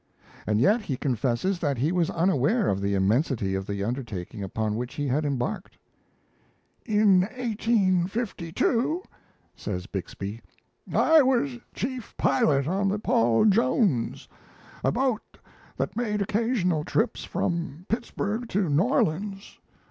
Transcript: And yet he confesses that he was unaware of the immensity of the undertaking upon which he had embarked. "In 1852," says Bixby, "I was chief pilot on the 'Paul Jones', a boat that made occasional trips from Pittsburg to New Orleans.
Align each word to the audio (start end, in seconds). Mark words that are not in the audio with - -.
And 0.47 0.59
yet 0.59 0.81
he 0.81 0.97
confesses 0.97 1.59
that 1.59 1.77
he 1.77 1.91
was 1.91 2.09
unaware 2.09 2.69
of 2.69 2.81
the 2.81 2.95
immensity 2.95 3.53
of 3.53 3.67
the 3.67 3.83
undertaking 3.83 4.41
upon 4.41 4.75
which 4.75 4.95
he 4.95 5.07
had 5.07 5.25
embarked. 5.25 5.77
"In 6.87 7.19
1852," 7.21 9.03
says 9.55 9.85
Bixby, 9.85 10.41
"I 10.91 11.21
was 11.21 11.59
chief 11.75 12.17
pilot 12.17 12.65
on 12.67 12.87
the 12.89 12.97
'Paul 12.97 13.45
Jones', 13.45 14.27
a 14.83 14.91
boat 14.91 15.37
that 15.77 15.95
made 15.95 16.19
occasional 16.23 16.83
trips 16.83 17.23
from 17.23 17.85
Pittsburg 17.87 18.49
to 18.49 18.69
New 18.69 18.81
Orleans. 18.81 19.59